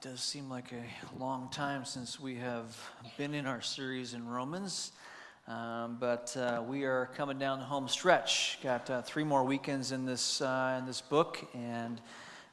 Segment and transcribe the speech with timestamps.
[0.00, 2.74] does seem like a long time since we have
[3.18, 4.92] been in our series in Romans,
[5.46, 8.58] um, but uh, we are coming down the home stretch.
[8.62, 12.00] Got uh, three more weekends in this uh, in this book, and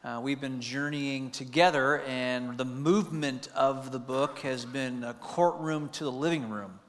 [0.03, 2.01] uh, we've been journeying together.
[2.01, 6.79] And the movement of the book has been a courtroom to the living room.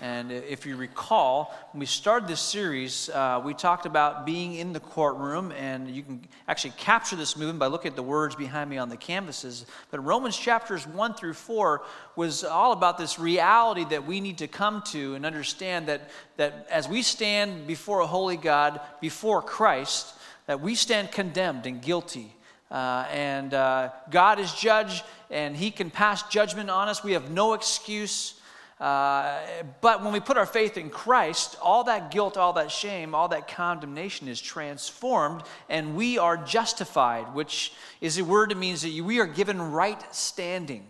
[0.00, 4.72] And if you recall, when we started this series, uh, we talked about being in
[4.72, 8.70] the courtroom, and you can actually capture this movement by looking at the words behind
[8.70, 9.66] me on the canvases.
[9.90, 11.82] But Romans chapters 1 through 4
[12.16, 16.66] was all about this reality that we need to come to and understand that, that
[16.70, 20.14] as we stand before a holy God, before Christ,
[20.46, 22.34] that we stand condemned and guilty.
[22.70, 27.04] Uh, and uh, God is judge, and He can pass judgment on us.
[27.04, 28.34] We have no excuse.
[28.82, 33.28] But when we put our faith in Christ, all that guilt, all that shame, all
[33.28, 38.92] that condemnation is transformed, and we are justified, which is a word that means that
[39.04, 40.84] we are given right standing.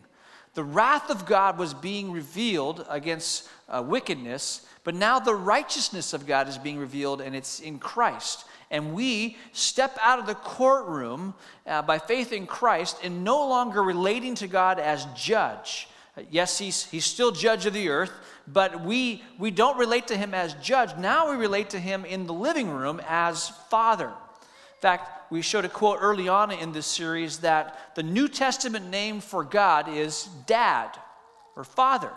[0.54, 6.26] The wrath of God was being revealed against uh, wickedness, but now the righteousness of
[6.26, 8.46] God is being revealed, and it's in Christ.
[8.70, 11.34] And we step out of the courtroom
[11.66, 15.88] uh, by faith in Christ and no longer relating to God as judge
[16.30, 18.12] Yes, he's, he's still judge of the earth,
[18.46, 20.90] but we, we don't relate to him as judge.
[20.98, 24.08] Now we relate to him in the living room as father.
[24.08, 28.90] In fact, we showed a quote early on in this series that the New Testament
[28.90, 30.90] name for God is dad
[31.56, 32.10] or father.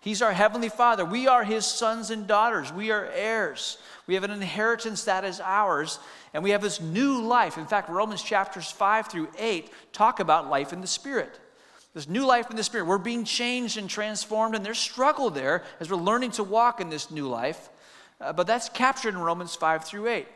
[0.00, 1.04] He's our heavenly father.
[1.04, 2.72] We are his sons and daughters.
[2.72, 3.76] We are heirs.
[4.06, 5.98] We have an inheritance that is ours,
[6.32, 7.58] and we have this new life.
[7.58, 11.38] In fact, Romans chapters 5 through 8 talk about life in the Spirit
[11.96, 12.84] this new life in the Spirit.
[12.84, 16.90] We're being changed and transformed, and there's struggle there as we're learning to walk in
[16.90, 17.70] this new life.
[18.20, 20.28] Uh, but that's captured in Romans 5 through 8.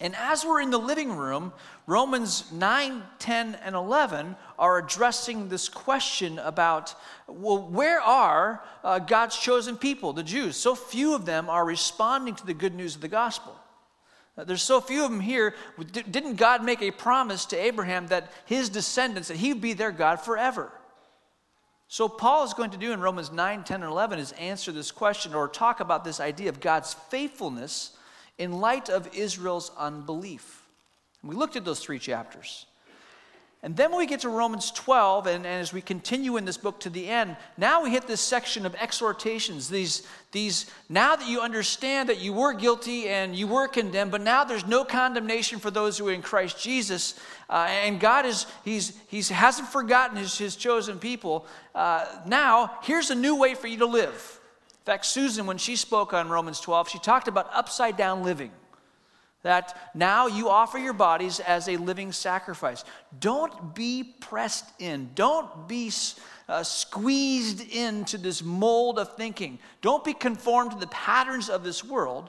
[0.00, 1.52] And as we're in the living room,
[1.86, 6.96] Romans 9, 10, and 11 are addressing this question about
[7.28, 10.56] well, where are uh, God's chosen people, the Jews?
[10.56, 13.54] So few of them are responding to the good news of the gospel.
[14.36, 15.54] Uh, there's so few of them here.
[15.92, 19.92] Didn't God make a promise to Abraham that his descendants, that he would be their
[19.92, 20.72] God forever?
[21.92, 24.92] So, Paul is going to do in Romans 9, 10, and 11 is answer this
[24.92, 27.96] question or talk about this idea of God's faithfulness
[28.38, 30.62] in light of Israel's unbelief.
[31.24, 32.66] We looked at those three chapters.
[33.62, 36.56] And then when we get to Romans 12, and, and, as we continue in this
[36.56, 39.68] book to the end, now we hit this section of exhortations.
[39.68, 44.22] These, these, now that you understand that you were guilty and you were condemned, but
[44.22, 47.20] now there's no condemnation for those who are in Christ Jesus.
[47.50, 51.44] Uh, and God is, he's, he's hasn't forgotten his, his chosen people.
[51.74, 54.40] Uh, now, here's a new way for you to live.
[54.70, 58.52] In fact, Susan, when she spoke on Romans 12, she talked about upside down living
[59.42, 62.84] that now you offer your bodies as a living sacrifice.
[63.18, 65.10] Don't be pressed in.
[65.14, 65.90] Don't be
[66.48, 69.58] uh, squeezed into this mold of thinking.
[69.80, 72.28] Don't be conformed to the patterns of this world,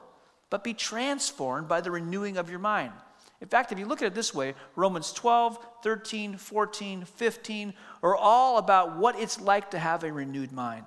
[0.49, 2.93] but be transformed by the renewing of your mind.
[3.41, 7.73] In fact, if you look at it this way, Romans 12, 13, 14, 15
[8.03, 10.85] are all about what it's like to have a renewed mind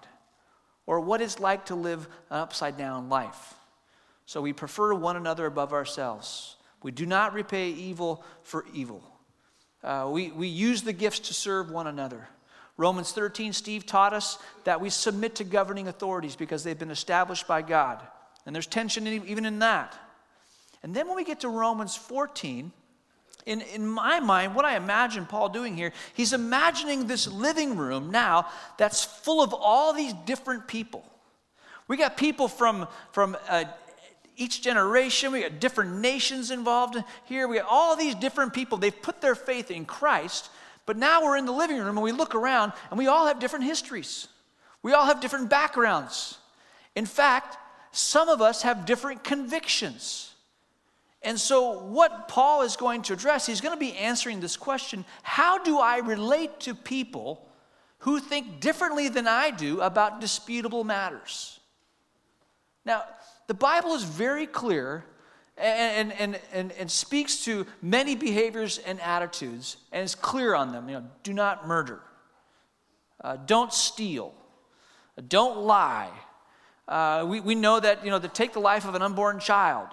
[0.86, 3.54] or what it's like to live an upside down life.
[4.26, 6.56] So we prefer one another above ourselves.
[6.82, 9.02] We do not repay evil for evil.
[9.82, 12.28] Uh, we, we use the gifts to serve one another.
[12.76, 17.46] Romans 13, Steve taught us that we submit to governing authorities because they've been established
[17.46, 18.00] by God.
[18.46, 19.94] And there's tension even in that.
[20.82, 22.72] And then when we get to Romans 14,
[23.46, 28.10] in, in my mind, what I imagine Paul doing here, he's imagining this living room
[28.10, 28.48] now
[28.78, 31.04] that's full of all these different people.
[31.86, 33.64] We got people from, from uh,
[34.36, 35.32] each generation.
[35.32, 37.46] We got different nations involved here.
[37.48, 38.78] We got all these different people.
[38.78, 40.50] They've put their faith in Christ,
[40.86, 43.38] but now we're in the living room and we look around and we all have
[43.38, 44.28] different histories.
[44.82, 46.38] We all have different backgrounds.
[46.94, 47.56] In fact,
[47.92, 50.34] some of us have different convictions.
[51.22, 55.06] And so, what Paul is going to address, he's going to be answering this question
[55.22, 57.48] How do I relate to people
[57.98, 61.58] who think differently than I do about disputable matters?
[62.84, 63.04] Now,
[63.46, 65.04] the Bible is very clear
[65.56, 70.88] and, and, and, and, speaks to many behaviors and attitudes and is clear on them.
[70.88, 72.00] You know, do not murder,
[73.22, 74.34] uh, don't steal,
[75.28, 76.10] don't lie.
[76.88, 79.88] Uh, we, we know that, you know, to take the life of an unborn child,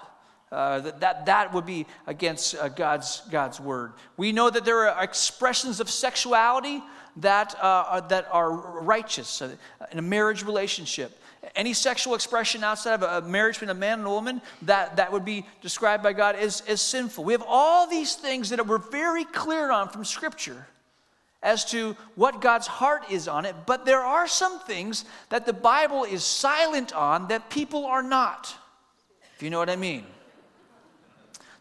[0.51, 3.93] uh, that, that, that would be against uh, God's, God's word.
[4.17, 6.83] We know that there are expressions of sexuality
[7.17, 8.51] that, uh, that are
[8.81, 9.55] righteous uh,
[9.91, 11.20] in a marriage relationship
[11.55, 15.11] any sexual expression outside of a marriage between a man and a woman that, that
[15.11, 17.23] would be described by God as, as sinful.
[17.23, 20.67] We have all these things that we're very clear on from Scripture.
[21.43, 25.53] as to what God's heart is on it, but there are some things that the
[25.53, 28.55] Bible is silent on that people are not,
[29.35, 30.05] if you know what I mean.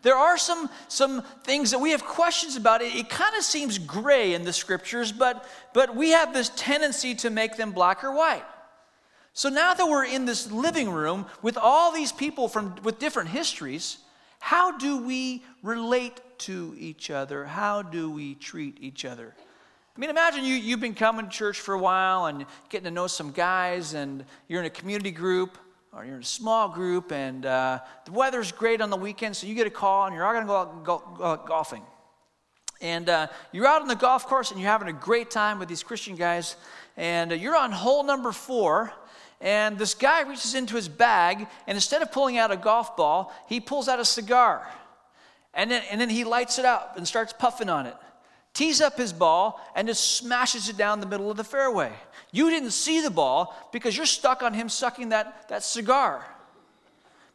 [0.02, 2.80] There are some, some things that we have questions about.
[2.80, 7.14] It, it kind of seems gray in the scriptures, but, but we have this tendency
[7.16, 8.44] to make them black or white.
[9.32, 13.28] So now that we're in this living room with all these people from, with different
[13.28, 13.98] histories,
[14.40, 17.44] how do we relate to each other?
[17.44, 19.34] How do we treat each other?
[19.96, 22.90] I mean, imagine you, you've been coming to church for a while and getting to
[22.90, 25.58] know some guys, and you're in a community group
[25.92, 29.46] or you're in a small group, and uh, the weather's great on the weekend, so
[29.46, 31.82] you get a call and you're all going to go out go, go, golfing.
[32.80, 35.68] And uh, you're out on the golf course and you're having a great time with
[35.68, 36.56] these Christian guys,
[36.96, 38.92] and uh, you're on hole number four.
[39.40, 43.32] And this guy reaches into his bag, and instead of pulling out a golf ball,
[43.48, 44.68] he pulls out a cigar.
[45.54, 47.96] And then, and then he lights it up and starts puffing on it
[48.52, 51.92] tees up his ball, and just smashes it down the middle of the fairway.
[52.32, 56.24] You didn't see the ball because you're stuck on him sucking that, that cigar.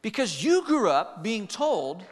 [0.01, 2.03] Because you grew up being told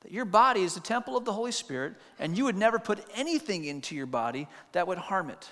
[0.00, 3.04] that your body is the temple of the Holy Spirit and you would never put
[3.14, 5.50] anything into your body that would harm it.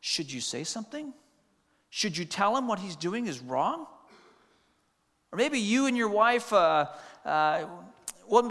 [0.00, 1.14] Should you say something?
[1.94, 3.86] Should you tell him what he's doing is wrong?
[5.30, 6.86] Or maybe you and your wife, uh,
[7.22, 7.66] uh,
[8.26, 8.44] well,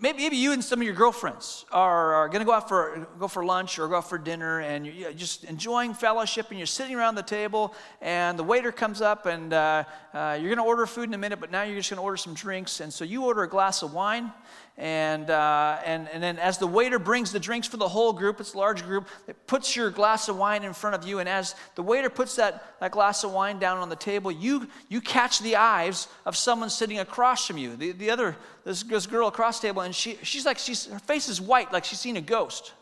[0.00, 3.06] maybe, maybe you and some of your girlfriends are, are going to go out for
[3.18, 6.66] go for lunch or go out for dinner and you're just enjoying fellowship and you're
[6.66, 9.84] sitting around the table and the waiter comes up and uh,
[10.14, 12.02] uh, you're going to order food in a minute but now you're just going to
[12.02, 14.32] order some drinks and so you order a glass of wine
[14.78, 18.38] and, uh, and, and then as the waiter brings the drinks for the whole group,
[18.38, 21.18] it's a large group, it puts your glass of wine in front of you.
[21.18, 24.68] And as the waiter puts that, that glass of wine down on the table, you,
[24.88, 27.74] you catch the eyes of someone sitting across from you.
[27.74, 31.00] The, the other, this, this girl across the table, and she, she's like, she's, her
[31.00, 32.72] face is white, like she's seen a ghost.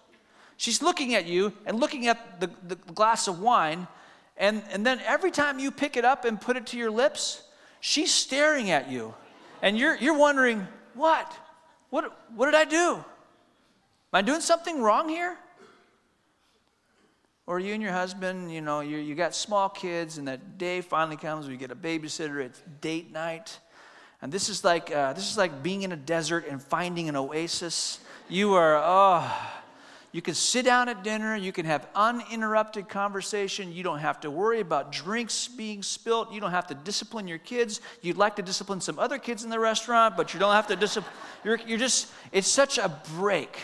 [0.59, 3.89] She's looking at you and looking at the, the glass of wine.
[4.37, 7.43] And, and then every time you pick it up and put it to your lips,
[7.81, 9.15] she's staring at you.
[9.63, 11.35] And you're, you're wondering, what?
[11.91, 12.95] What, what did I do?
[12.97, 13.05] Am
[14.13, 15.37] I doing something wrong here?
[17.47, 20.81] Or you and your husband, you know, you, you got small kids, and that day
[20.81, 23.61] finally comes, we get a babysitter, it's date night.
[24.21, 27.17] And this is like uh, this is like being in a desert and finding an
[27.17, 28.01] oasis.
[28.29, 29.56] You are, oh,
[30.17, 33.71] you can sit down at dinner, you can have uninterrupted conversation.
[33.71, 36.33] You don't have to worry about drinks being spilt.
[36.33, 37.83] You don't have to discipline your kids.
[38.01, 40.77] You'd like to discipline some other kids in the restaurant, but you don't have to
[40.77, 41.13] discipline.
[41.45, 43.59] You're, you're just, it's such a break.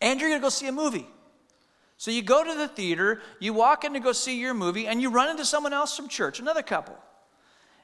[0.00, 1.06] And you're going to go see a movie.
[1.98, 5.00] So you go to the theater, you walk in to go see your movie, and
[5.00, 6.98] you run into someone else from church, another couple.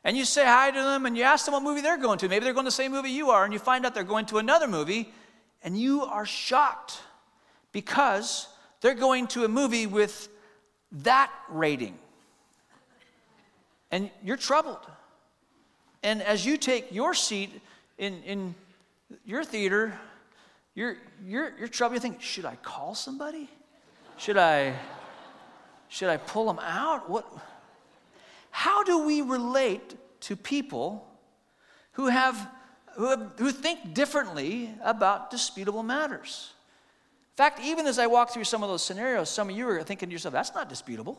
[0.02, 2.28] And you say hi to them and you ask them what movie they're going to.
[2.28, 4.26] Maybe they're going to the same movie you are, and you find out they're going
[4.26, 5.12] to another movie,
[5.62, 6.98] and you are shocked
[7.72, 8.48] because
[8.80, 10.28] they're going to a movie with
[10.92, 11.98] that rating.
[13.90, 14.86] And you're troubled.
[16.02, 17.50] And as you take your seat
[17.98, 18.54] in, in
[19.24, 19.98] your theater,
[20.74, 20.96] you're,
[21.26, 21.96] you're, you're troubled.
[21.96, 23.48] You think, should I call somebody?
[24.16, 24.74] Should I,
[25.88, 27.10] should I pull them out?
[27.10, 27.26] What?
[28.50, 31.06] How do we relate to people
[31.92, 32.48] who, have,
[32.96, 36.52] who, have, who think differently about disputable matters?
[37.40, 40.10] Fact, even as I walk through some of those scenarios, some of you are thinking
[40.10, 41.18] to yourself, that's not disputable.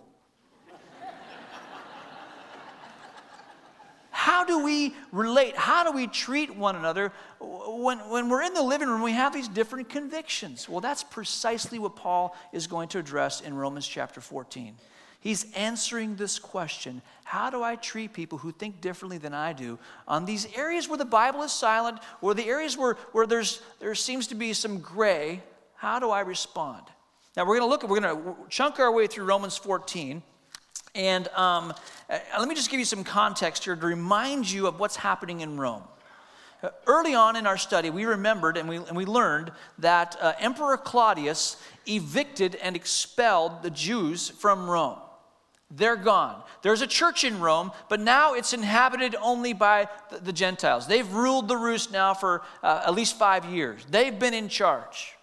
[4.11, 5.57] How do we relate?
[5.57, 9.01] How do we treat one another when, when we're in the living room?
[9.01, 10.69] We have these different convictions.
[10.69, 14.75] Well, that's precisely what Paul is going to address in Romans chapter 14.
[15.21, 19.79] He's answering this question How do I treat people who think differently than I do
[20.07, 23.95] on these areas where the Bible is silent, or the areas where, where there's, there
[23.95, 25.41] seems to be some gray?
[25.81, 26.83] How do I respond?
[27.35, 30.21] Now we're going to look, we're going to chunk our way through Romans 14.
[30.93, 31.73] And um,
[32.07, 35.41] uh, let me just give you some context here to remind you of what's happening
[35.41, 35.81] in Rome.
[36.61, 40.33] Uh, early on in our study, we remembered and we, and we learned that uh,
[40.37, 41.57] Emperor Claudius
[41.87, 44.99] evicted and expelled the Jews from Rome.
[45.71, 46.43] They're gone.
[46.61, 50.85] There's a church in Rome, but now it's inhabited only by the, the Gentiles.
[50.85, 53.83] They've ruled the roost now for uh, at least five years.
[53.89, 55.15] They've been in charge.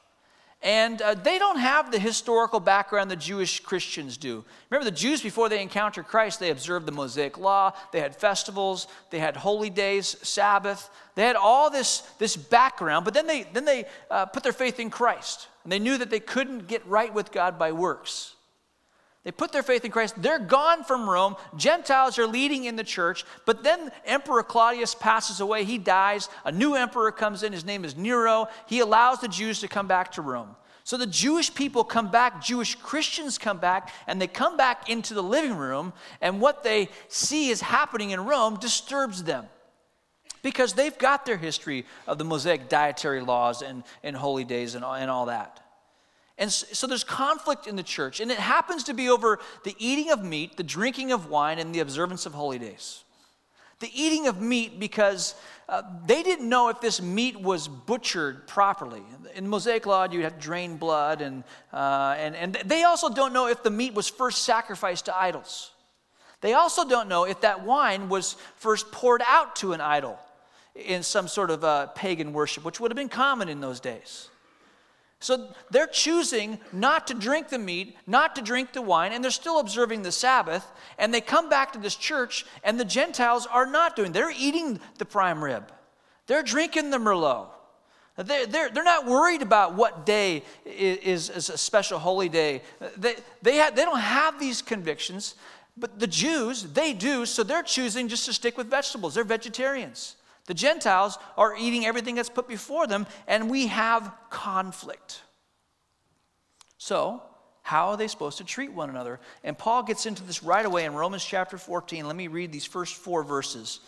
[0.60, 4.44] And uh, they don't have the historical background the Jewish Christians do.
[4.70, 8.88] Remember, the Jews, before they encountered Christ, they observed the Mosaic Law, they had festivals,
[9.10, 10.90] they had holy days, Sabbath.
[11.14, 14.80] They had all this, this background, but then they, then they uh, put their faith
[14.80, 15.48] in Christ.
[15.62, 18.34] And they knew that they couldn't get right with God by works.
[19.28, 20.14] They put their faith in Christ.
[20.22, 21.36] They're gone from Rome.
[21.54, 23.26] Gentiles are leading in the church.
[23.44, 25.64] But then Emperor Claudius passes away.
[25.64, 26.30] He dies.
[26.46, 27.52] A new emperor comes in.
[27.52, 28.48] His name is Nero.
[28.68, 30.56] He allows the Jews to come back to Rome.
[30.82, 35.12] So the Jewish people come back, Jewish Christians come back, and they come back into
[35.12, 35.92] the living room,
[36.22, 39.44] and what they see is happening in Rome disturbs them.
[40.40, 44.82] Because they've got their history of the Mosaic dietary laws and, and holy days and,
[44.82, 45.67] and all that.
[46.38, 50.10] And so there's conflict in the church, and it happens to be over the eating
[50.10, 53.02] of meat, the drinking of wine, and the observance of holy days.
[53.80, 55.34] The eating of meat because
[55.68, 59.02] uh, they didn't know if this meat was butchered properly.
[59.34, 61.42] In Mosaic Law, you'd have to drain blood, and,
[61.72, 65.72] uh, and, and they also don't know if the meat was first sacrificed to idols.
[66.40, 70.18] They also don't know if that wine was first poured out to an idol
[70.76, 74.28] in some sort of uh, pagan worship, which would have been common in those days.
[75.20, 79.30] So they're choosing not to drink the meat, not to drink the wine, and they're
[79.32, 80.70] still observing the Sabbath.
[80.96, 84.12] And they come back to this church, and the Gentiles are not doing.
[84.12, 85.72] They're eating the prime rib.
[86.26, 87.48] They're drinking the Merlot.
[88.16, 92.62] They're, they're, they're not worried about what day is, is a special holy day.
[92.96, 95.36] They, they, have, they don't have these convictions,
[95.76, 99.14] but the Jews, they do, so they're choosing just to stick with vegetables.
[99.14, 100.16] They're vegetarians.
[100.48, 105.20] The Gentiles are eating everything that's put before them, and we have conflict.
[106.78, 107.22] So,
[107.60, 109.20] how are they supposed to treat one another?
[109.44, 112.06] And Paul gets into this right away in Romans chapter 14.
[112.06, 113.80] Let me read these first four verses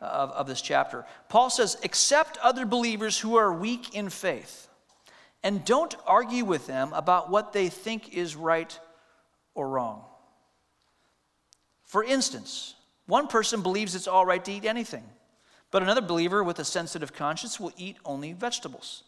[0.00, 1.06] of, of this chapter.
[1.28, 4.66] Paul says, Accept other believers who are weak in faith,
[5.44, 8.76] and don't argue with them about what they think is right
[9.54, 10.02] or wrong.
[11.84, 12.74] For instance,
[13.06, 15.04] one person believes it's all right to eat anything.
[15.70, 19.02] But another believer with a sensitive conscience will eat only vegetables.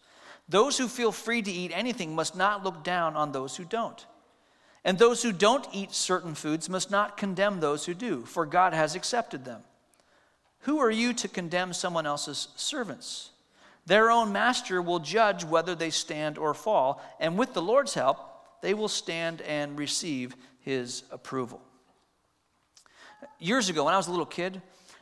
[0.47, 4.05] Those who feel free to eat anything must not look down on those who don't.
[4.83, 8.73] And those who don't eat certain foods must not condemn those who do, for God
[8.73, 9.61] has accepted them.
[10.61, 13.31] Who are you to condemn someone else's servants?
[13.85, 18.19] Their own master will judge whether they stand or fall, and with the Lord's help,
[18.61, 21.61] they will stand and receive his approval.
[23.39, 24.61] Years ago, when I was a little kid,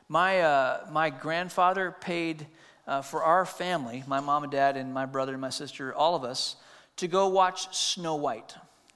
[0.10, 2.48] my, uh, my grandfather paid
[2.88, 6.16] uh, for our family, my mom and dad, and my brother and my sister, all
[6.16, 6.56] of us,
[6.98, 8.56] to go watch Snow White.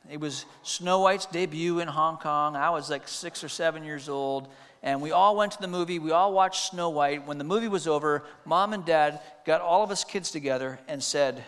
[0.10, 2.56] It was Snow White's debut in Hong Kong.
[2.56, 4.50] I was like six or seven years old,
[4.82, 6.00] and we all went to the movie.
[6.00, 7.28] We all watched Snow White.
[7.28, 11.02] When the movie was over, mom and dad got all of us kids together and
[11.02, 11.44] said,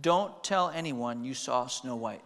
[0.00, 2.22] Don't tell anyone you saw Snow White.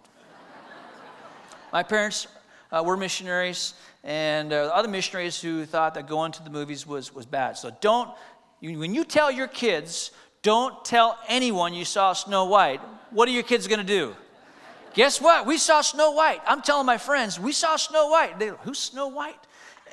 [1.72, 2.26] my parents
[2.72, 7.14] uh, were missionaries, and uh, other missionaries who thought that going to the movies was,
[7.14, 7.56] was bad.
[7.56, 8.10] So don't,
[8.60, 10.10] when you tell your kids,
[10.42, 14.16] don't tell anyone you saw Snow White, what are your kids going to do?
[14.94, 15.46] Guess what?
[15.46, 16.40] We saw Snow White.
[16.46, 18.38] I'm telling my friends, we saw Snow White.
[18.38, 19.38] They, Who's Snow White?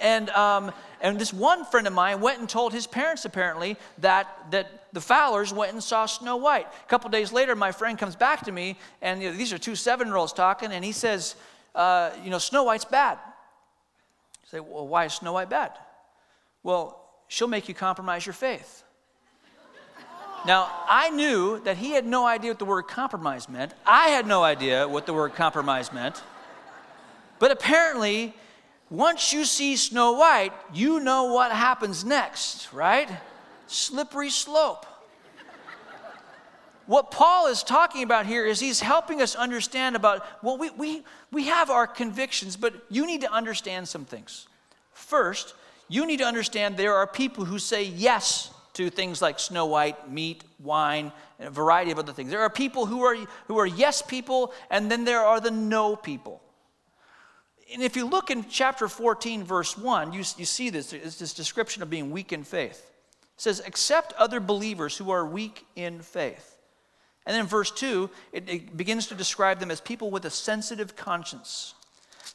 [0.02, 0.72] And, um,
[1.02, 5.02] and this one friend of mine went and told his parents apparently that, that the
[5.02, 6.68] Fowlers went and saw Snow White.
[6.68, 9.58] A couple days later, my friend comes back to me, and you know, these are
[9.58, 11.36] two seven year olds talking, and he says,
[11.76, 13.18] uh, You know, Snow White's bad.
[14.46, 15.72] Say, well, why is Snow White bad?
[16.64, 18.84] Well, she'll make you compromise your faith.
[20.46, 23.74] Now, I knew that he had no idea what the word compromise meant.
[23.86, 26.24] I had no idea what the word compromise meant.
[27.40, 28.34] But apparently,
[28.90, 33.10] once you see Snow White, you know what happens next, right?
[33.68, 34.86] Slippery slope.
[36.90, 41.04] What Paul is talking about here is he's helping us understand about, well, we, we,
[41.32, 44.48] we have our convictions, but you need to understand some things.
[44.92, 45.54] First,
[45.88, 50.10] you need to understand there are people who say yes to things like Snow White,
[50.10, 52.32] meat, wine, and a variety of other things.
[52.32, 53.16] There are people who are,
[53.46, 56.42] who are yes people, and then there are the no people.
[57.72, 61.36] And if you look in chapter 14, verse 1, you, you see this, it's this
[61.36, 62.90] description of being weak in faith.
[63.36, 66.56] It says, accept other believers who are weak in faith.
[67.30, 70.32] And then in verse 2, it, it begins to describe them as people with a
[70.32, 71.76] sensitive conscience.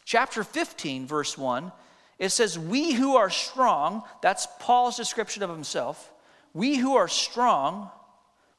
[0.04, 1.72] Chapter 15, verse 1,
[2.20, 6.12] it says, We who are strong, that's Paul's description of himself,
[6.52, 7.90] we who are strong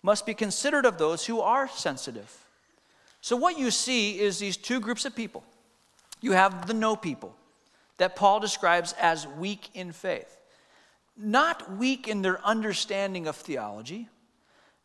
[0.04, 2.30] must be considered of those who are sensitive.
[3.22, 5.46] So, what you see is these two groups of people.
[6.20, 7.34] You have the no people
[7.96, 10.38] that Paul describes as weak in faith,
[11.16, 14.10] not weak in their understanding of theology,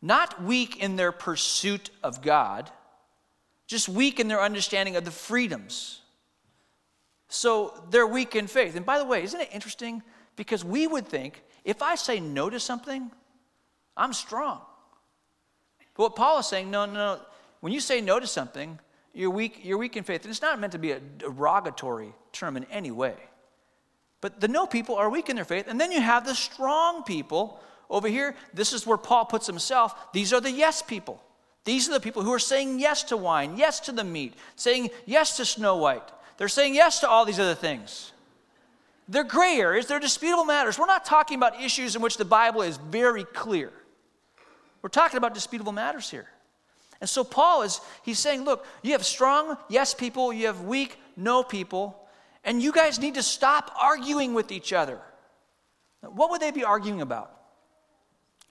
[0.01, 2.69] not weak in their pursuit of God,
[3.67, 6.01] just weak in their understanding of the freedoms.
[7.29, 8.75] So they're weak in faith.
[8.75, 10.03] And by the way, isn't it interesting?
[10.35, 13.11] Because we would think if I say no to something,
[13.95, 14.61] I'm strong.
[15.95, 17.21] But what Paul is saying, no, no, no.
[17.59, 18.79] When you say no to something,
[19.13, 20.23] you're weak, you're weak in faith.
[20.23, 23.15] And it's not meant to be a derogatory term in any way.
[24.19, 25.65] But the no people are weak in their faith.
[25.67, 27.59] And then you have the strong people
[27.91, 29.93] over here, this is where Paul puts himself.
[30.13, 31.21] These are the yes people.
[31.65, 34.89] These are the people who are saying yes to wine, yes to the meat, saying
[35.05, 36.09] yes to Snow White.
[36.37, 38.13] They're saying yes to all these other things.
[39.07, 40.79] They're gray areas, they're disputable matters.
[40.79, 43.71] We're not talking about issues in which the Bible is very clear.
[44.81, 46.27] We're talking about disputable matters here.
[47.01, 50.97] And so Paul is he's saying, look, you have strong yes people, you have weak
[51.17, 51.99] no people,
[52.45, 54.99] and you guys need to stop arguing with each other.
[56.01, 57.40] What would they be arguing about?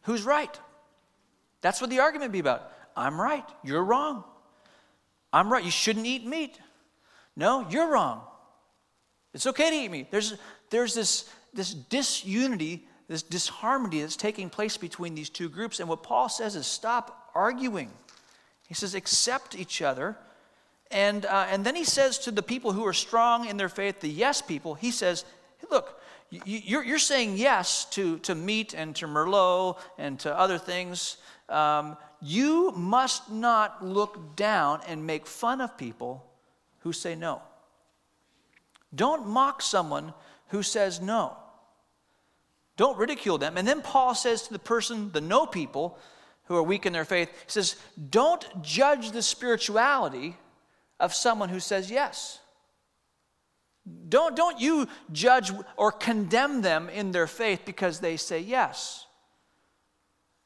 [0.02, 0.58] Who's right?
[1.60, 2.72] That's what the argument would be about.
[2.96, 4.24] I'm right, you're wrong.
[5.32, 6.58] I'm right, you shouldn't eat meat.
[7.36, 8.22] No, you're wrong.
[9.32, 10.10] It's okay to eat meat.
[10.10, 10.34] There's,
[10.70, 15.80] there's this, this disunity, this disharmony that's taking place between these two groups.
[15.80, 17.90] And what Paul says is stop arguing.
[18.66, 20.16] He says, accept each other.
[20.90, 24.00] And, uh, and then he says to the people who are strong in their faith,
[24.00, 25.24] the yes people, he says,
[25.70, 25.99] look,
[26.30, 31.16] you're, you're saying yes to, to meat and to Merlot and to other things.
[31.48, 36.24] Um, you must not look down and make fun of people
[36.80, 37.42] who say no.
[38.94, 40.14] Don't mock someone
[40.48, 41.36] who says no.
[42.76, 43.56] Don't ridicule them.
[43.56, 45.98] And then Paul says to the person, the no people
[46.44, 47.76] who are weak in their faith, he says,
[48.10, 50.36] Don't judge the spirituality
[50.98, 52.39] of someone who says yes.
[54.08, 59.06] Don't, don't you judge or condemn them in their faith because they say yes.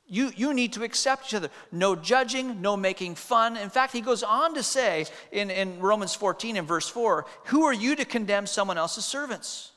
[0.07, 1.49] You, you need to accept each other.
[1.73, 3.57] No judging, no making fun.
[3.57, 7.65] In fact, he goes on to say in, in Romans 14 and verse 4 Who
[7.65, 9.73] are you to condemn someone else's servants?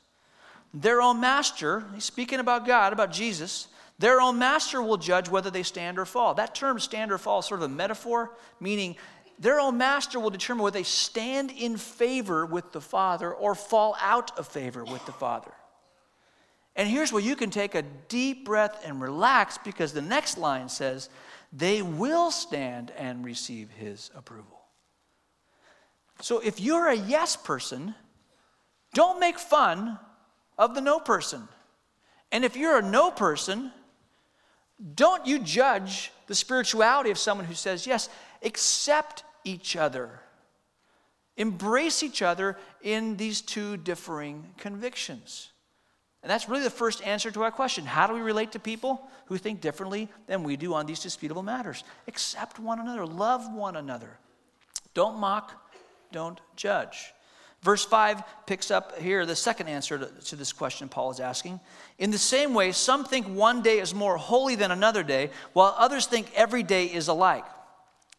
[0.74, 3.67] Their own master, he's speaking about God, about Jesus,
[4.00, 6.36] their own master will judge whether they stand or fall.
[6.36, 8.95] That term stand or fall is sort of a metaphor, meaning
[9.39, 13.96] their own master will determine whether they stand in favor with the Father or fall
[14.01, 15.51] out of favor with the Father.
[16.75, 20.70] And here's where you can take a deep breath and relax because the next line
[20.70, 21.10] says,
[21.51, 24.62] they will stand and receive his approval.
[26.22, 27.96] So if you're a yes person,
[28.93, 30.00] don't make fun
[30.58, 31.47] of the no person.
[32.32, 33.71] And if you're a no person,
[34.95, 38.10] don't you judge the spirituality of someone who says yes.
[38.43, 40.19] Accept each other.
[41.38, 45.51] Embrace each other in these two differing convictions.
[46.23, 47.86] And that's really the first answer to our question.
[47.86, 51.43] How do we relate to people who think differently than we do on these disputable
[51.43, 51.83] matters?
[52.07, 54.17] Accept one another, love one another.
[54.93, 55.53] Don't mock,
[56.12, 57.13] don't judge.
[57.62, 61.60] Verse 5 picks up here the second answer to, this question Paul is asking.
[61.97, 65.75] In the same way, some think one day is more holy than another day, while
[65.77, 67.45] others think every day is alike.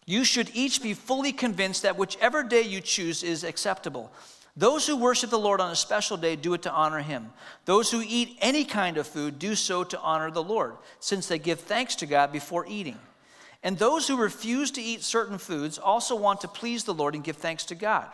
[0.09, 4.11] You should each be fully convinced that whichever day you choose is acceptable.
[4.57, 7.31] Those who worship the Lord on a special day do it to honor him.
[7.66, 11.38] Those who eat any kind of food do so to honor the Lord, since they
[11.38, 12.97] give thanks to God before eating.
[13.62, 17.23] And those who refuse to eat certain foods also want to please the Lord and
[17.23, 18.09] give thanks to God.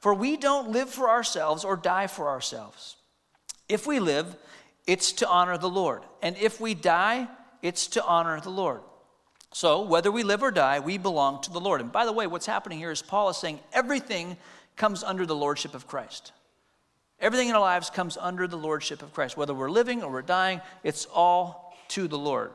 [0.00, 2.96] For we don't live for ourselves or die for ourselves.
[3.70, 4.36] If we live,
[4.86, 6.02] it's to honor the Lord.
[6.20, 7.26] And if we die,
[7.62, 8.82] it's to honor the Lord.
[9.52, 11.82] So, whether we live or die, we belong to the Lord.
[11.82, 14.38] And by the way, what's happening here is Paul is saying everything
[14.76, 16.32] comes under the lordship of Christ.
[17.20, 19.36] Everything in our lives comes under the lordship of Christ.
[19.36, 22.50] Whether we're living or we're dying, it's all to the Lord.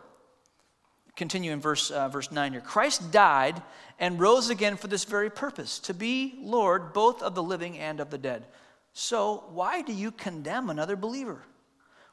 [1.15, 2.61] Continue in verse, uh, verse 9 here.
[2.61, 3.61] Christ died
[3.99, 7.99] and rose again for this very purpose to be Lord both of the living and
[7.99, 8.45] of the dead.
[8.93, 11.43] So, why do you condemn another believer?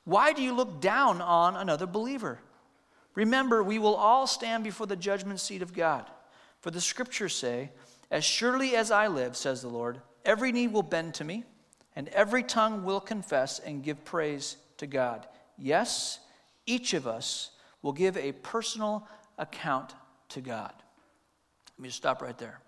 [0.05, 2.39] Why do you look down on another believer?
[3.15, 6.11] Remember, we will all stand before the judgment seat of God.
[6.61, 7.71] For the scriptures say,
[8.11, 11.45] as surely as I live, says the Lord, every knee will bend to me,
[11.97, 15.27] and every tongue will confess and give praise to God.
[15.57, 16.19] Yes,
[16.67, 17.51] each of us
[17.83, 19.07] will give a personal
[19.39, 19.95] account
[20.31, 20.73] to God.
[21.77, 22.61] Let me just stop right there.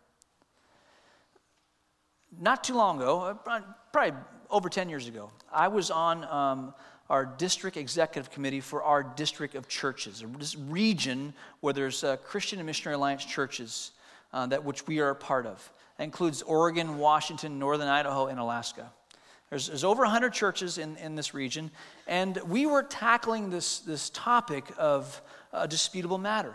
[2.39, 3.61] Not too long ago, uh,
[3.93, 4.19] probably
[4.51, 6.75] over 10 years ago, I was on um,
[7.09, 12.59] our district executive committee for our district of churches, this region where there's uh, Christian
[12.59, 13.93] and Missionary Alliance churches
[14.33, 15.73] uh, that which we are a part of.
[15.99, 18.91] That includes Oregon, Washington, Northern Idaho, and Alaska.
[19.51, 21.71] There's, there's over 100 churches in, in this region,
[22.07, 26.55] and we were tackling this, this topic of a disputable matter.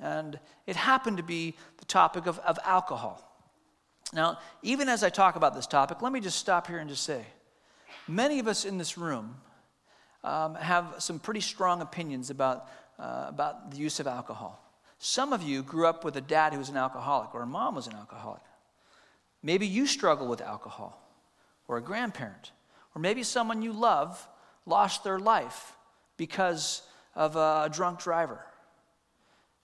[0.00, 3.30] And it happened to be the topic of, of alcohol.
[4.12, 7.02] Now, even as I talk about this topic, let me just stop here and just
[7.02, 7.24] say
[8.08, 9.36] many of us in this room
[10.24, 14.60] um, have some pretty strong opinions about, uh, about the use of alcohol.
[14.98, 17.74] Some of you grew up with a dad who was an alcoholic or a mom
[17.74, 18.42] was an alcoholic.
[19.42, 21.00] Maybe you struggle with alcohol
[21.68, 22.52] or a grandparent,
[22.94, 24.26] or maybe someone you love
[24.66, 25.76] lost their life
[26.16, 26.82] because
[27.14, 28.40] of a drunk driver.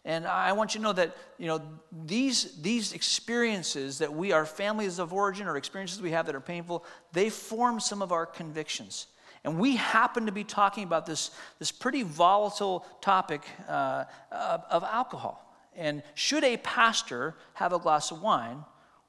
[0.05, 1.61] And I want you to know that, you know,
[2.07, 6.41] these, these experiences that we are families of origin or experiences we have that are
[6.41, 9.07] painful, they form some of our convictions.
[9.45, 15.47] And we happen to be talking about this, this pretty volatile topic uh, of, alcohol.
[15.75, 18.65] And should a pastor have a glass of wine,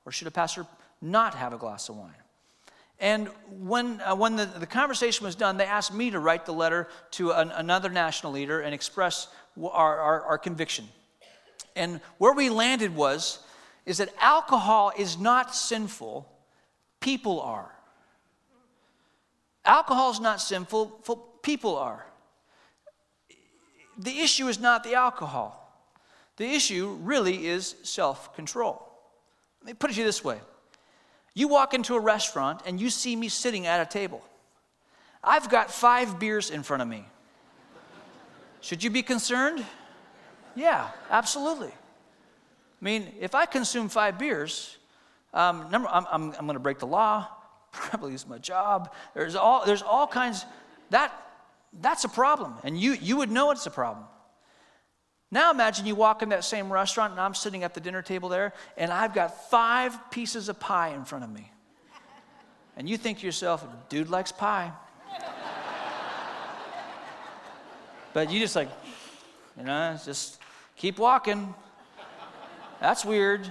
[0.06, 0.66] or should a pastor
[1.02, 2.14] not have a glass of wine?
[3.00, 6.54] And when, uh, when the, the conversation was done, they asked me to write the
[6.54, 9.28] letter to an, another national leader and express
[9.62, 10.88] our, our, our conviction.
[11.76, 13.40] And where we landed was,
[13.86, 16.32] is that alcohol is not sinful,
[17.00, 17.72] people are.
[19.66, 20.88] Alcohol is not sinful,
[21.44, 22.06] people are.
[23.98, 25.58] The issue is not the alcohol.
[26.38, 28.88] The issue really is self control.
[29.62, 30.40] Let me put it to you this way
[31.34, 34.22] you walk into a restaurant and you see me sitting at a table.
[35.24, 37.06] I've got five beers in front of me.
[38.60, 39.64] Should you be concerned?
[40.56, 41.70] Yeah, absolutely.
[41.70, 44.78] I mean, if I consume five beers,
[45.34, 47.28] um, number, I'm, I'm, I'm going to break the law,
[47.72, 48.94] probably lose my job.
[49.14, 50.46] There's all, there's all kinds.
[50.90, 51.14] That,
[51.80, 54.06] that's a problem, and you, you would know it's a problem.
[55.32, 58.28] Now imagine you walk in that same restaurant and I'm sitting at the dinner table
[58.28, 61.50] there and I've got five pieces of pie in front of me.
[62.76, 64.74] And you think to yourself, dude likes pie.
[68.14, 68.70] but you just like,
[69.58, 70.40] you know, just
[70.76, 71.54] keep walking.
[72.82, 73.50] That's weird.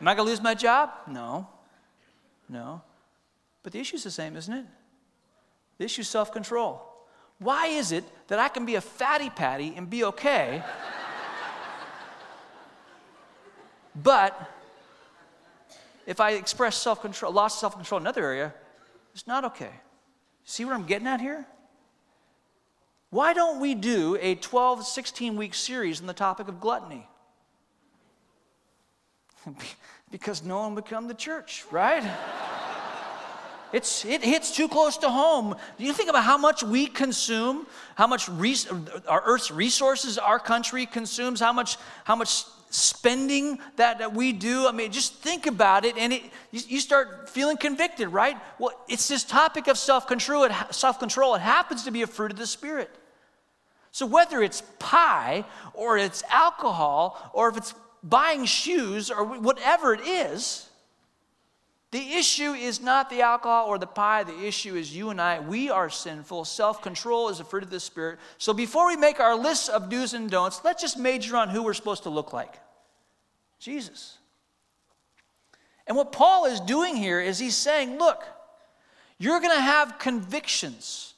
[0.00, 0.90] Am I going to lose my job?
[1.08, 1.48] No.
[2.48, 2.82] No.
[3.62, 4.66] But the issue's the same, isn't it?
[5.78, 6.82] The issue is self control.
[7.38, 10.62] Why is it that I can be a fatty patty and be okay,
[14.02, 14.50] but
[16.06, 18.54] if I express self control, lost self control in another area,
[19.12, 19.70] it's not okay?
[20.44, 21.46] See what I'm getting at here?
[23.10, 27.06] Why don't we do a 12, 16 week series on the topic of gluttony?
[30.14, 32.08] because no one would come to church, right?
[33.72, 35.56] It's, it hits too close to home.
[35.76, 38.68] Do you think about how much we consume, how much res-
[39.08, 44.68] our Earth's resources our country consumes, how much, how much spending that, that we do?
[44.68, 46.22] I mean, just think about it, and it,
[46.52, 48.36] you, you start feeling convicted, right?
[48.60, 50.48] Well, it's this topic of self control.
[50.70, 51.34] Self control.
[51.34, 52.88] It happens to be a fruit of the Spirit.
[53.90, 57.74] So whether it's pie or it's alcohol or if it's
[58.04, 60.68] buying shoes or whatever it is,
[61.90, 64.24] the issue is not the alcohol or the pie.
[64.24, 65.40] The issue is you and I.
[65.40, 66.44] We are sinful.
[66.44, 68.18] Self control is a fruit of the Spirit.
[68.36, 71.62] So before we make our list of do's and don'ts, let's just major on who
[71.62, 72.58] we're supposed to look like
[73.60, 74.18] Jesus.
[75.86, 78.24] And what Paul is doing here is he's saying, look,
[79.18, 81.14] you're going to have convictions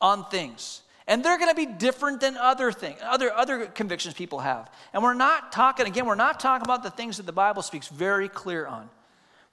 [0.00, 0.82] on things.
[1.08, 4.70] And they're going to be different than other things, other, other convictions people have.
[4.92, 7.88] And we're not talking, again, we're not talking about the things that the Bible speaks
[7.88, 8.90] very clear on.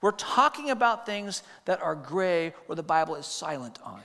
[0.02, 4.02] We're talking about things that are gray or the Bible is silent on.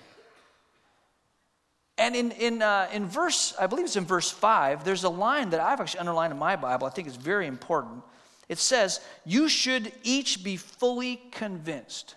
[1.97, 5.49] And in, in, uh, in verse, I believe it's in verse 5, there's a line
[5.49, 6.87] that I've actually underlined in my Bible.
[6.87, 8.01] I think it's very important.
[8.47, 12.15] It says, You should each be fully convinced.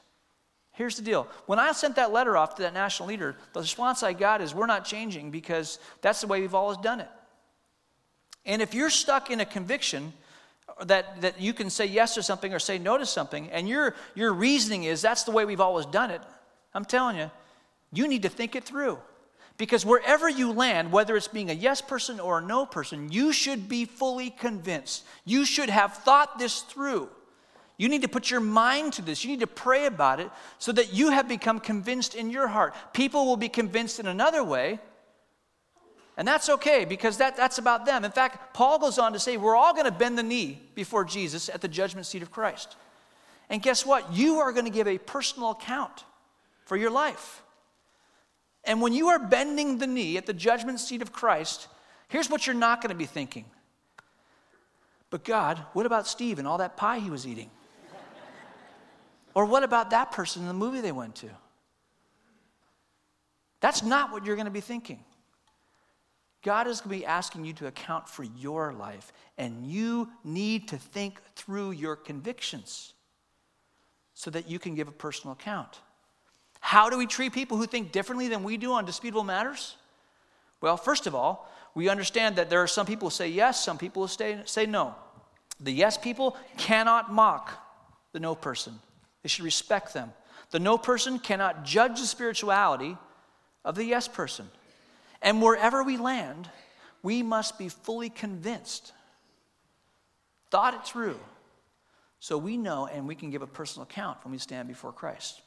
[0.74, 1.28] Here's the deal.
[1.46, 4.54] When I sent that letter off to that national leader, the response I got is,
[4.54, 7.08] We're not changing because that's the way we've always done it.
[8.44, 10.12] And if you're stuck in a conviction
[10.84, 13.94] that, that you can say yes to something or say no to something, and your,
[14.14, 16.20] your reasoning is that's the way we've always done it,
[16.74, 17.30] I'm telling you,
[17.92, 18.98] you need to think it through.
[19.56, 23.32] Because wherever you land, whether it's being a yes person or a no person, you
[23.32, 25.04] should be fully convinced.
[25.24, 27.08] You should have thought this through.
[27.76, 29.24] You need to put your mind to this.
[29.24, 32.74] You need to pray about it so that you have become convinced in your heart.
[32.92, 34.78] People will be convinced in another way,
[36.16, 38.04] and that's okay because that, that's about them.
[38.04, 41.04] In fact, Paul goes on to say, we're all going to bend the knee before
[41.04, 42.76] Jesus at the judgment seat of Christ.
[43.50, 44.12] And guess what?
[44.12, 46.04] You are going to give a personal account
[46.64, 47.42] for your life.
[48.62, 51.66] And when you are bending the knee at the judgment seat of Christ,
[52.08, 53.44] here's what you're not going to be thinking.
[55.10, 57.50] But God, what about Steve and all that pie he was eating?
[59.34, 61.30] Or what about that person in the movie they went to?
[63.60, 65.00] That's not what you're going to be thinking.
[66.42, 70.68] God is going to be asking you to account for your life, and you need
[70.68, 72.92] to think through your convictions
[74.12, 75.80] so that you can give a personal account.
[76.60, 79.76] How do we treat people who think differently than we do on disputable matters?
[80.60, 83.78] Well, first of all, we understand that there are some people who say yes, some
[83.78, 84.94] people who say, say no.
[85.60, 87.52] The yes people cannot mock
[88.12, 88.78] the no person,
[89.24, 90.12] they should respect them.
[90.50, 92.96] The no person cannot judge the spirituality
[93.64, 94.46] of the yes person.
[95.22, 96.48] And wherever we land,
[97.02, 98.92] we must be fully convinced,
[100.50, 101.18] thought it through,
[102.20, 105.40] so we know and we can give a personal account when we stand before Christ.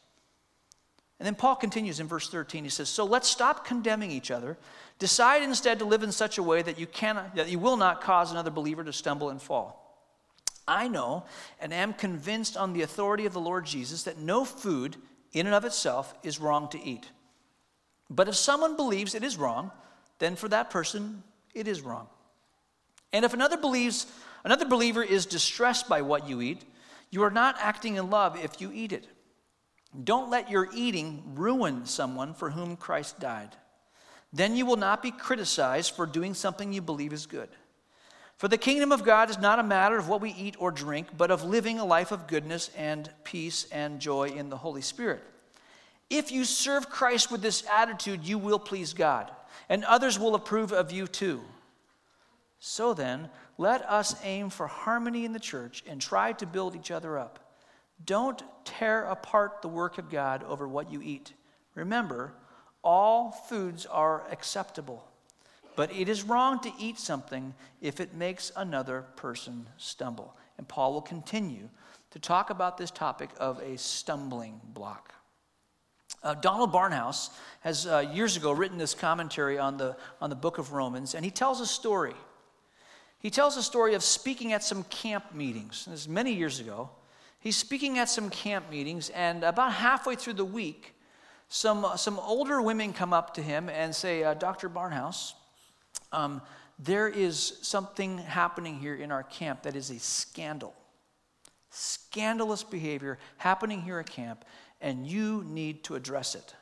[1.19, 2.63] And then Paul continues in verse 13.
[2.63, 4.57] He says, So let's stop condemning each other.
[4.97, 8.01] Decide instead to live in such a way that you, cannot, that you will not
[8.01, 9.86] cause another believer to stumble and fall.
[10.67, 11.25] I know
[11.59, 14.97] and am convinced on the authority of the Lord Jesus that no food
[15.33, 17.09] in and of itself is wrong to eat.
[18.09, 19.71] But if someone believes it is wrong,
[20.19, 22.07] then for that person it is wrong.
[23.13, 24.07] And if another believes
[24.43, 26.63] another believer is distressed by what you eat,
[27.09, 29.07] you are not acting in love if you eat it.
[30.03, 33.55] Don't let your eating ruin someone for whom Christ died.
[34.33, 37.49] Then you will not be criticized for doing something you believe is good.
[38.37, 41.07] For the kingdom of God is not a matter of what we eat or drink,
[41.17, 45.23] but of living a life of goodness and peace and joy in the Holy Spirit.
[46.09, 49.31] If you serve Christ with this attitude, you will please God,
[49.69, 51.41] and others will approve of you too.
[52.59, 56.91] So then, let us aim for harmony in the church and try to build each
[56.91, 57.39] other up.
[58.05, 61.33] Don't tear apart the work of God over what you eat.
[61.73, 62.33] Remember,
[62.83, 65.07] all foods are acceptable,
[65.77, 70.35] but it is wrong to eat something if it makes another person stumble.
[70.57, 71.69] And Paul will continue
[72.09, 75.13] to talk about this topic of a stumbling block.
[76.23, 80.57] Uh, Donald Barnhouse has uh, years ago written this commentary on the, on the book
[80.57, 82.15] of Romans, and he tells a story.
[83.19, 85.85] He tells a story of speaking at some camp meetings.
[85.85, 86.89] This is many years ago.
[87.39, 90.95] He's speaking at some camp meetings, and about halfway through the week,
[91.49, 94.69] some, some older women come up to him and say, uh, Dr.
[94.69, 95.33] Barnhouse,
[96.11, 96.41] um,
[96.79, 100.75] there is something happening here in our camp that is a scandal.
[101.69, 104.45] Scandalous behavior happening here at camp,
[104.79, 106.55] and you need to address it.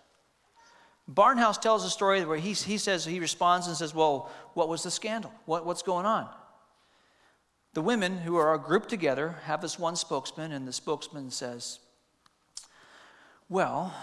[1.10, 4.84] Barnhouse tells a story where he, he says, he responds and says, Well, what was
[4.84, 5.32] the scandal?
[5.46, 6.28] What, what's going on?
[7.74, 11.80] The women who are grouped together have this one spokesman, and the spokesman says,
[13.50, 13.94] Well,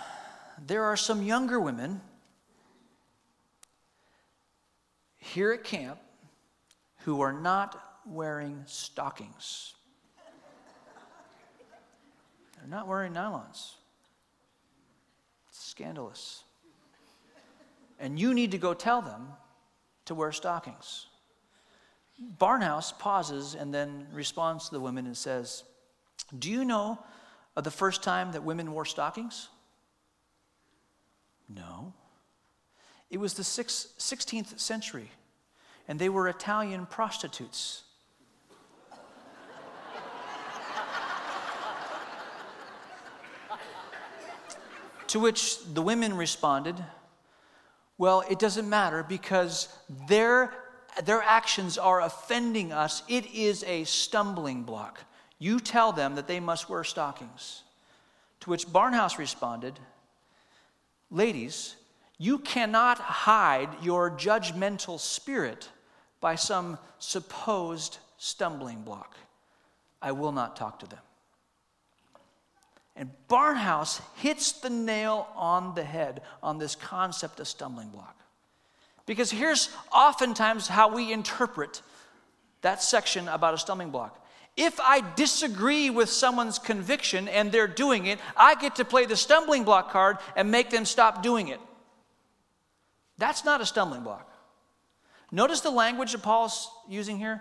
[0.65, 2.03] there are some younger women
[5.23, 6.01] here at camp
[7.05, 9.75] who are not wearing stockings.
[12.59, 13.75] They're not wearing nylons.
[15.49, 16.43] It's scandalous.
[18.01, 19.29] And you need to go tell them
[20.07, 21.07] to wear stockings.
[22.39, 25.63] Barnhouse pauses and then responds to the women and says,
[26.37, 26.99] Do you know
[27.55, 29.49] of the first time that women wore stockings?
[31.49, 31.95] No.
[33.13, 35.11] It was the 16th century,
[35.87, 37.83] and they were Italian prostitutes.
[45.09, 46.83] to which the women responded,
[47.99, 49.69] Well, it doesn't matter because
[50.09, 50.55] their
[51.05, 55.05] their actions are offending us, it is a stumbling block.
[55.39, 57.63] You tell them that they must wear stockings.
[58.41, 59.79] To which Barnhouse responded,
[61.11, 61.77] Ladies,
[62.23, 65.69] you cannot hide your judgmental spirit
[66.21, 69.17] by some supposed stumbling block.
[70.01, 71.01] I will not talk to them.
[72.95, 78.17] And Barnhouse hits the nail on the head on this concept of stumbling block.
[79.05, 81.83] Because here's oftentimes how we interpret
[82.61, 84.25] that section about a stumbling block.
[84.57, 89.17] If I disagree with someone's conviction and they're doing it, I get to play the
[89.17, 91.59] stumbling block card and make them stop doing it.
[93.23, 94.29] That's not a stumbling block.
[95.31, 97.41] Notice the language that Paul's using here.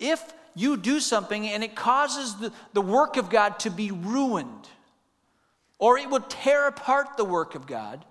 [0.00, 0.20] If
[0.56, 4.68] you do something and it causes the, the work of God to be ruined,
[5.78, 8.04] or it will tear apart the work of God,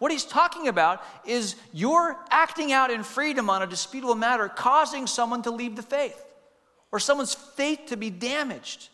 [0.00, 5.06] what he's talking about is you're acting out in freedom on a disputable matter, causing
[5.06, 6.22] someone to leave the faith
[6.92, 8.90] or someone's faith to be damaged.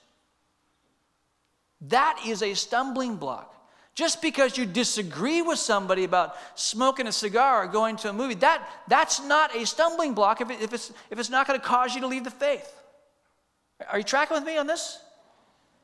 [1.81, 3.56] That is a stumbling block.
[3.97, 8.35] Just because you disagree with somebody about smoking a cigar or going to a movie,
[8.35, 11.65] that, that's not a stumbling block if, it, if, it's, if it's not going to
[11.65, 12.71] cause you to leave the faith.
[13.91, 15.01] Are you tracking with me on this?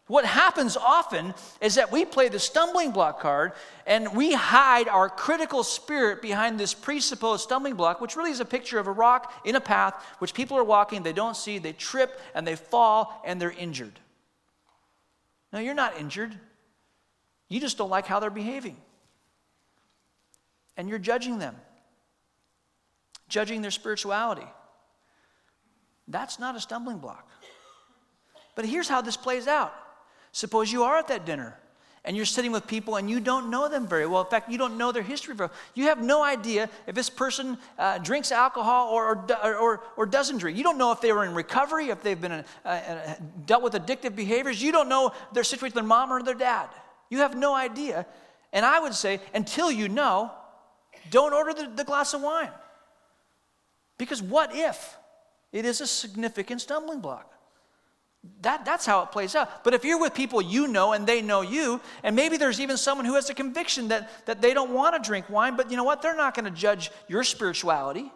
[0.08, 3.52] What happens often is that we play the stumbling block card
[3.86, 8.44] and we hide our critical spirit behind this presupposed stumbling block, which really is a
[8.44, 11.72] picture of a rock in a path which people are walking, they don't see, they
[11.72, 13.98] trip and they fall and they're injured.
[15.50, 16.38] No, you're not injured.
[17.52, 18.78] You just don't like how they're behaving.
[20.78, 21.54] And you're judging them,
[23.28, 24.46] judging their spirituality.
[26.08, 27.28] That's not a stumbling block.
[28.54, 29.74] But here's how this plays out
[30.32, 31.58] Suppose you are at that dinner
[32.06, 34.22] and you're sitting with people and you don't know them very well.
[34.22, 35.56] In fact, you don't know their history very well.
[35.74, 40.38] You have no idea if this person uh, drinks alcohol or, or, or, or, doesn't
[40.38, 40.56] drink.
[40.56, 43.74] You don't know if they were in recovery, if they've been uh, uh, dealt with
[43.74, 44.62] addictive behaviors.
[44.62, 46.70] You don't know their situation, their mom or their dad.
[47.12, 48.06] You have no idea.
[48.54, 50.30] And I would say, until you know,
[51.10, 52.48] don't order the, the glass of wine.
[53.98, 54.96] Because what if
[55.52, 57.30] it is a significant stumbling block?
[58.40, 59.62] That, that's how it plays out.
[59.62, 62.78] But if you're with people you know and they know you, and maybe there's even
[62.78, 65.76] someone who has a conviction that, that they don't want to drink wine, but you
[65.76, 66.00] know what?
[66.00, 68.10] They're not going to judge your spirituality.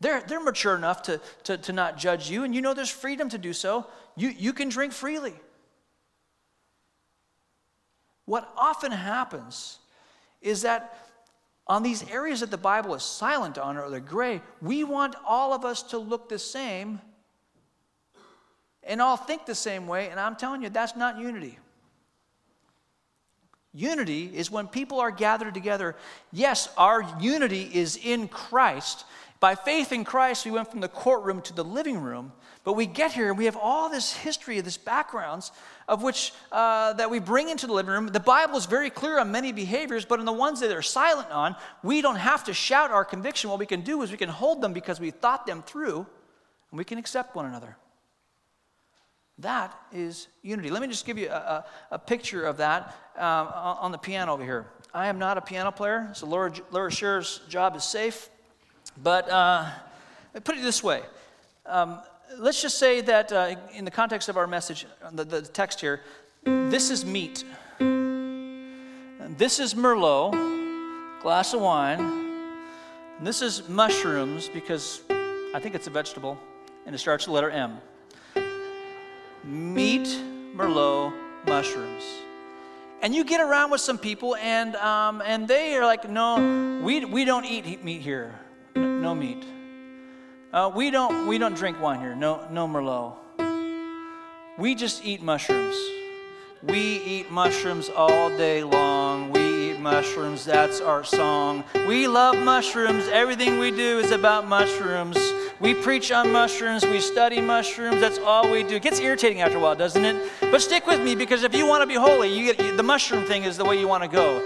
[0.00, 3.28] They're, they're mature enough to, to, to not judge you, and you know there's freedom
[3.28, 3.86] to do so.
[4.16, 5.34] You, you can drink freely.
[8.26, 9.78] What often happens
[10.42, 10.98] is that
[11.66, 15.52] on these areas that the Bible is silent on or the gray, we want all
[15.52, 17.00] of us to look the same
[18.84, 21.58] and all think the same way, and I'm telling you, that's not unity.
[23.74, 25.96] Unity is when people are gathered together.
[26.32, 29.04] Yes, our unity is in Christ.
[29.40, 32.32] By faith in Christ, we went from the courtroom to the living room,
[32.66, 35.52] but we get here and we have all this history, of this backgrounds
[35.86, 38.08] of which uh, that we bring into the living room.
[38.08, 41.30] The Bible is very clear on many behaviors, but in the ones that are silent
[41.30, 43.50] on, we don't have to shout our conviction.
[43.50, 45.98] What we can do is we can hold them because we thought them through,
[46.72, 47.76] and we can accept one another.
[49.38, 50.68] That is unity.
[50.68, 54.32] Let me just give you a, a, a picture of that um, on the piano
[54.32, 54.66] over here.
[54.92, 58.28] I am not a piano player, so Laura, Laura Scher's job is safe.
[59.00, 59.70] But uh,
[60.42, 61.02] put it this way
[61.64, 62.00] um,
[62.38, 66.00] let's just say that uh, in the context of our message, the, the text here,
[66.44, 67.44] this is meat.
[67.78, 70.32] This is Merlot,
[71.20, 72.00] glass of wine.
[73.18, 76.38] And this is mushrooms because I think it's a vegetable,
[76.84, 77.80] and it starts with the letter M
[79.44, 80.08] meat,
[80.56, 81.12] Merlot,
[81.46, 82.04] mushrooms.
[83.02, 87.04] And you get around with some people, and, um, and they are like, no, we,
[87.04, 88.34] we don't eat meat here.
[88.74, 89.44] No meat.
[90.56, 92.16] Uh, we, don't, we don't drink wine here.
[92.16, 93.12] No, no Merlot.
[94.56, 95.76] We just eat mushrooms.
[96.62, 99.32] We eat mushrooms all day long.
[99.32, 100.46] We eat mushrooms.
[100.46, 101.62] That's our song.
[101.86, 103.06] We love mushrooms.
[103.08, 105.18] Everything we do is about mushrooms.
[105.60, 108.76] We preach on mushrooms, we study mushrooms, that's all we do.
[108.76, 110.30] It gets irritating after a while, doesn't it?
[110.40, 113.24] But stick with me because if you want to be holy, you get, the mushroom
[113.24, 114.42] thing is the way you want to go.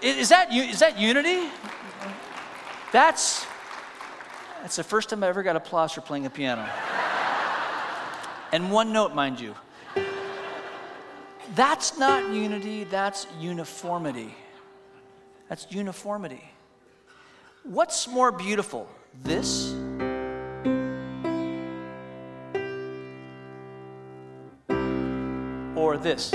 [0.00, 1.48] Is that, is that unity?
[2.92, 3.46] That's,
[4.60, 6.68] that's the first time I ever got applause for playing the piano.
[8.52, 9.54] and one note, mind you.
[11.54, 14.34] That's not unity, that's uniformity.
[15.48, 16.44] That's uniformity.
[17.64, 18.88] What's more beautiful,
[19.22, 19.72] this
[25.76, 26.30] or this?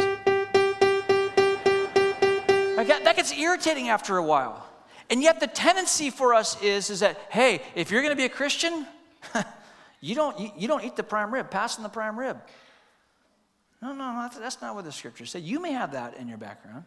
[2.75, 4.67] That gets irritating after a while.
[5.09, 8.25] And yet the tendency for us is, is that, hey, if you're going to be
[8.25, 8.85] a Christian,
[10.01, 12.37] you, don't, you, you, don't eat the prime rib, pass on the prime rib.
[13.81, 15.39] No, no, no that's, not what the scriptures say.
[15.39, 16.83] You may have that in your background.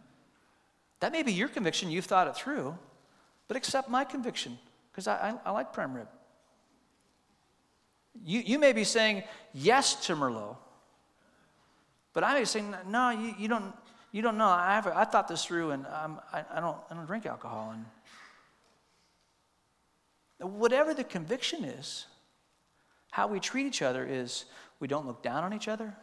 [1.00, 2.76] That may be your conviction, you've thought it through
[3.50, 4.56] but accept my conviction
[4.92, 6.06] because I, I, I, like prime rib.
[8.24, 10.56] You, you may be saying yes to Merlot,
[12.12, 13.74] but I may be saying, no, you, you, don't,
[14.12, 14.48] you don't know.
[14.48, 17.74] I, have, I thought this through and um, I, I, don't, I don't drink alcohol.
[20.40, 22.06] And whatever the conviction is,
[23.10, 24.46] how we treat each other is
[24.78, 25.94] we don't look down on each other.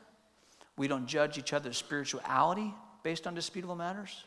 [0.77, 4.23] We don't judge each other's spirituality based on disputable matters.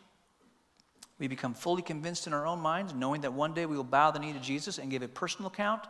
[1.19, 4.11] We become fully convinced in our own minds, knowing that one day we will bow
[4.11, 5.83] the knee to Jesus and give a personal account.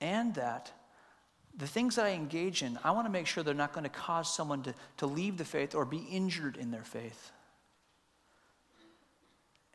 [0.00, 0.70] And that
[1.56, 3.90] the things that I engage in, I want to make sure they're not going to
[3.90, 7.30] cause someone to, to leave the faith or be injured in their faith.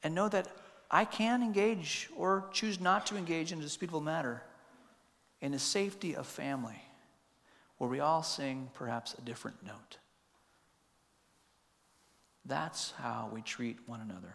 [0.03, 0.47] And know that
[0.89, 4.41] I can engage or choose not to engage in a disputable matter
[5.41, 6.81] in the safety of family,
[7.77, 9.97] where we all sing perhaps a different note.
[12.45, 14.33] That's how we treat one another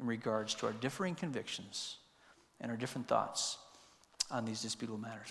[0.00, 1.98] in regards to our differing convictions
[2.60, 3.58] and our different thoughts
[4.30, 5.26] on these disputable matters.